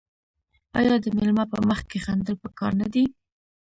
آیا 0.79 0.95
د 1.03 1.05
میلمه 1.17 1.45
په 1.51 1.57
مخ 1.67 1.79
کې 1.89 1.99
خندل 2.05 2.35
پکار 2.43 2.71
نه 2.81 2.87
دي؟ 2.93 3.03